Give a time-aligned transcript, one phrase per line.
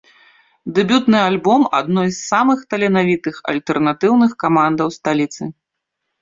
[0.77, 5.43] Дэбютны альбом адной з самых таленавітых альтэрнатыўных камандаў сталіцы.